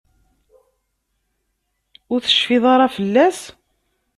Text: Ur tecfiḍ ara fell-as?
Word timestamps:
Ur 2.13 2.19
tecfiḍ 2.21 2.63
ara 2.73 2.87
fell-as? 2.95 3.39